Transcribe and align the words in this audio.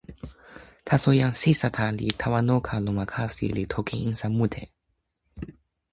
taso 0.87 1.09
jan 1.19 1.33
Sitata 1.41 1.85
li 1.97 2.07
tawa 2.21 2.39
noka 2.49 2.73
lon 2.83 2.95
ma 2.97 3.05
kasi 3.13 3.45
li 3.57 3.63
toki 3.73 3.95
insa 4.07 4.27
mute. 4.37 4.63